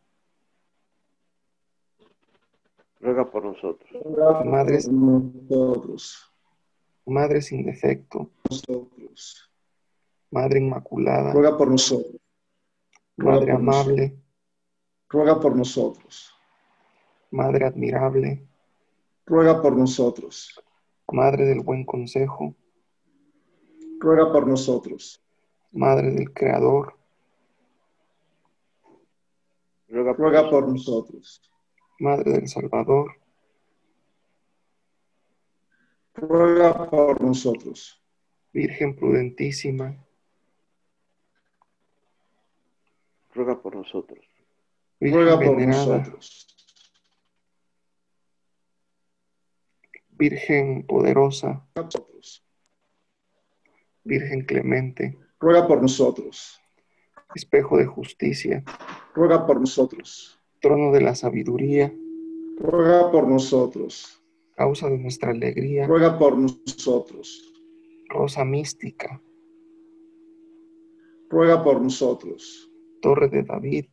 ruega 3.05 3.29
por 3.29 3.45
nosotros, 3.45 3.91
Madre- 4.45 4.79
nosotros. 4.91 6.31
Madre 7.05 7.41
sin 7.41 7.63
defecto, 7.65 8.31
Nosotros. 8.49 9.51
Madre 10.31 10.59
Inmaculada, 10.59 11.31
Ruega 11.33 11.55
por 11.57 11.69
nosotros. 11.69 12.15
ruega 13.17 13.39
Madre 13.39 13.51
por 13.53 13.61
Amable, 13.61 14.19
Ruega 15.09 15.39
por 15.39 15.55
nosotros. 15.55 16.31
Madre 17.31 17.65
Admirable, 17.67 18.47
Ruega 19.25 19.61
por 19.61 19.77
nosotros. 19.77 20.59
Madre 21.11 21.45
del 21.45 21.61
Buen 21.61 21.85
Consejo, 21.85 22.55
Ruega 23.99 24.31
por 24.31 24.47
nosotros. 24.47 25.21
Madre 25.71 26.11
del 26.11 26.33
Creador, 26.33 26.97
ruega 29.87 30.15
por 30.15 30.19
Ruega 30.25 30.49
por 30.49 30.67
nosotros, 30.67 30.73
nosotros. 30.73 31.51
Madre 31.99 32.31
del 32.33 32.47
Salvador, 32.47 33.15
Ruega 36.13 36.89
por 36.89 37.21
nosotros. 37.21 38.01
Virgen 38.53 38.95
prudentísima, 38.95 39.97
ruega 43.33 43.61
por 43.61 43.75
nosotros, 43.75 44.25
Virgen 44.97 45.21
Ruega 45.21 45.35
por 45.39 45.57
venerada, 45.57 45.97
nosotros. 45.97 46.47
Virgen 50.11 50.85
poderosa, 50.87 51.67
Ruega 51.75 51.89
por 51.89 52.15
nosotros. 52.15 52.45
Virgen 54.05 54.45
clemente, 54.45 55.17
Ruega 55.37 55.67
por 55.67 55.81
nosotros. 55.81 56.61
espejo 57.35 57.77
de 57.77 57.85
justicia, 57.87 58.63
Ruega 59.13 59.45
por 59.45 59.59
nosotros. 59.59 60.39
Trono 60.65 60.91
de 60.91 60.99
la 61.01 61.13
sabiduría, 61.13 61.93
Ruega 62.57 63.11
por 63.11 63.27
nosotros. 63.27 64.19
causa 64.55 64.89
de 64.89 64.97
nuestra 64.97 65.29
alegría, 65.29 65.85
Ruega 65.85 66.17
por 66.17 66.35
nosotros. 66.39 67.53
rosa 68.09 68.43
mística, 68.43 69.21
Ruega 71.29 71.63
por 71.63 71.79
nosotros. 71.81 72.67
torre 72.99 73.29
de 73.29 73.43
David, 73.43 73.85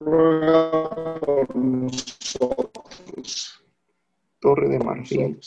Ruega 0.00 1.20
por 1.20 1.54
nosotros. 1.54 3.62
torre 4.40 4.68
de 4.70 4.78
marfil. 4.80 5.38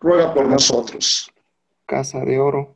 Ruega 0.00 0.34
por 0.34 0.46
nosotros. 0.48 1.30
casa 1.86 2.24
de 2.24 2.40
oro, 2.40 2.75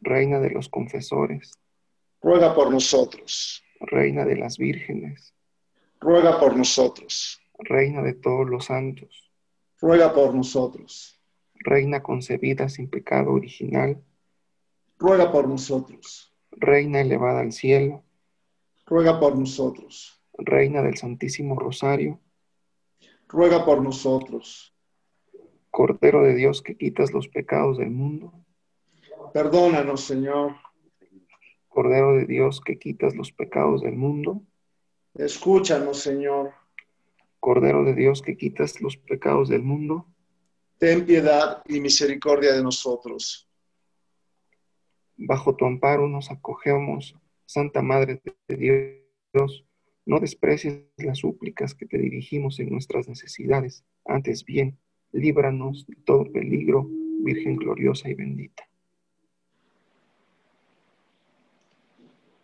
Reina 0.00 0.40
de 0.40 0.50
los 0.50 0.68
confesores, 0.68 1.58
Ruega 2.22 2.54
por 2.54 2.70
nosotros. 2.70 3.62
Reina 3.80 4.24
de 4.24 4.36
las 4.36 4.56
vírgenes, 4.58 5.34
Ruega 6.00 6.40
por 6.40 6.56
nosotros. 6.56 7.40
Reina 7.58 8.02
de 8.02 8.14
todos 8.14 8.48
los 8.48 8.66
santos, 8.66 9.30
Ruega 9.80 10.12
por 10.12 10.34
nosotros. 10.34 11.20
Reina 11.54 12.02
concebida 12.02 12.68
sin 12.68 12.88
pecado 12.88 13.32
original, 13.32 14.02
Ruega 14.98 15.32
por 15.32 15.48
nosotros. 15.48 16.34
Reina 16.50 17.00
elevada 17.00 17.40
al 17.40 17.52
cielo, 17.52 18.02
Ruega 18.86 19.20
por 19.20 19.36
nosotros. 19.36 20.22
Reina 20.38 20.82
del 20.82 20.96
Santísimo 20.96 21.58
Rosario, 21.58 22.20
Ruega 23.28 23.64
por 23.64 23.82
nosotros. 23.82 24.72
Cordero 25.70 26.22
de 26.22 26.34
Dios 26.34 26.62
que 26.62 26.76
quitas 26.76 27.12
los 27.12 27.28
pecados 27.28 27.76
del 27.78 27.90
mundo, 27.90 28.32
Perdónanos, 29.36 30.00
Señor. 30.00 30.54
Cordero 31.68 32.16
de 32.16 32.24
Dios 32.24 32.62
que 32.64 32.78
quitas 32.78 33.14
los 33.14 33.32
pecados 33.32 33.82
del 33.82 33.94
mundo, 33.94 34.42
Escúchanos, 35.12 35.98
Señor. 35.98 36.54
Cordero 37.38 37.84
de 37.84 37.92
Dios 37.94 38.22
que 38.22 38.38
quitas 38.38 38.80
los 38.80 38.96
pecados 38.96 39.50
del 39.50 39.62
mundo, 39.62 40.06
Ten 40.78 41.04
piedad 41.04 41.62
y 41.66 41.80
misericordia 41.80 42.54
de 42.54 42.62
nosotros. 42.62 43.46
bajo 45.18 45.54
tu 45.54 45.66
amparo 45.66 46.08
nos 46.08 46.30
acogemos, 46.30 47.14
Santa 47.44 47.82
Madre 47.82 48.22
de 48.48 48.56
Dios, 48.56 49.66
no 50.06 50.18
desprecies 50.18 50.80
las 50.96 51.18
súplicas 51.18 51.74
que 51.74 51.84
te 51.84 51.98
dirigimos 51.98 52.58
en 52.58 52.70
nuestras 52.70 53.06
necesidades, 53.06 53.84
antes 54.06 54.46
bien, 54.46 54.78
líbranos 55.12 55.86
de 55.86 55.96
todo 56.06 56.24
peligro, 56.32 56.88
Virgen 57.20 57.56
gloriosa 57.56 58.08
y 58.08 58.14
bendita. 58.14 58.66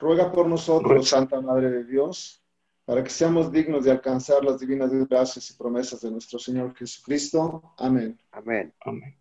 Ruega 0.03 0.32
por 0.32 0.48
nosotros, 0.48 1.09
Santa 1.09 1.40
Madre 1.40 1.70
de 1.70 1.84
Dios, 1.84 2.42
para 2.84 3.05
que 3.05 3.11
seamos 3.11 3.53
dignos 3.53 3.84
de 3.84 3.92
alcanzar 3.92 4.44
las 4.44 4.59
divinas 4.59 4.90
gracias 5.09 5.48
y 5.50 5.55
promesas 5.55 6.00
de 6.00 6.11
nuestro 6.11 6.40
Señor 6.40 6.74
Jesucristo. 6.74 7.72
Amén. 7.78 8.20
Amén. 8.32 8.74
Amén. 8.80 9.16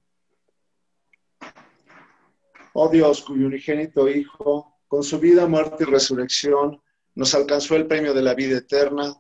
Oh 2.74 2.90
Dios, 2.90 3.22
cuyo 3.22 3.46
unigénito 3.46 4.10
Hijo, 4.10 4.80
con 4.88 5.04
su 5.04 5.20
vida, 5.20 5.46
muerte 5.46 5.84
y 5.84 5.86
resurrección, 5.86 6.82
nos 7.14 7.36
alcanzó 7.36 7.76
el 7.76 7.86
premio 7.86 8.16
de 8.16 8.24
la 8.24 8.34
vida 8.34 8.58
eterna, 8.58 9.16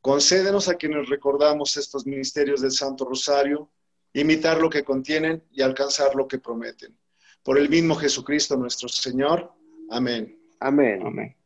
concédenos 0.00 0.68
a 0.68 0.76
quienes 0.76 1.08
recordamos 1.08 1.76
estos 1.76 2.06
misterios 2.06 2.60
del 2.60 2.70
Santo 2.70 3.04
Rosario, 3.04 3.68
imitar 4.12 4.60
lo 4.60 4.70
que 4.70 4.84
contienen 4.84 5.42
y 5.50 5.62
alcanzar 5.62 6.14
lo 6.14 6.28
que 6.28 6.38
prometen. 6.38 6.96
Por 7.42 7.58
el 7.58 7.68
mismo 7.68 7.96
Jesucristo 7.96 8.56
nuestro 8.56 8.88
Señor. 8.88 9.50
Amén. 9.90 10.39
Amén. 10.60 11.02
Amén. 11.06 11.36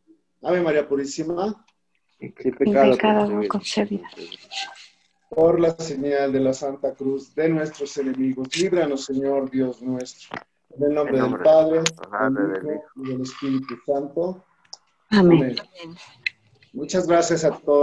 Ave 0.42 0.60
María 0.60 0.86
Purísima, 0.86 1.64
Sin 2.18 2.32
pecado 2.32 2.90
pecado 2.92 3.30
no 3.30 3.48
concebida. 3.48 4.08
por 5.30 5.58
la 5.58 5.70
señal 5.70 6.32
de 6.32 6.40
la 6.40 6.52
Santa 6.52 6.92
Cruz 6.94 7.34
de 7.34 7.48
nuestros 7.48 7.96
enemigos, 7.96 8.54
líbranos, 8.56 9.04
Señor 9.06 9.50
Dios 9.50 9.80
nuestro. 9.82 10.38
En 10.76 10.82
el 10.84 10.94
nombre, 10.94 11.14
En 11.16 11.22
nombre 11.22 11.42
del 11.42 11.44
Padre, 11.44 11.82
del 12.52 12.76
Hijo 12.76 12.90
y 12.96 13.08
del 13.08 13.20
Espíritu 13.22 13.74
Santo. 13.86 14.44
Amén. 15.10 15.56
Amén. 15.58 15.96
Muchas 16.72 17.06
gracias 17.06 17.44
a 17.44 17.50
todos. 17.52 17.64